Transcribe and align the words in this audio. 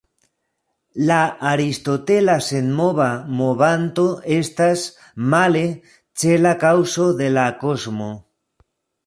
La 1.09 1.17
aristotela 1.49 2.37
senmova 2.45 3.09
movanto 3.41 4.07
estas, 4.39 4.87
male, 5.35 5.63
cela 6.25 6.57
kaŭzo 6.65 7.09
de 7.23 7.31
la 7.39 7.47
kosmo. 7.63 8.11